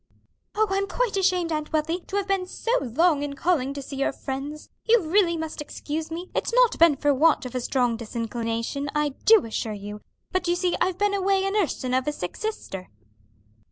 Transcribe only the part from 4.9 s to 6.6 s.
really must excuse me; it's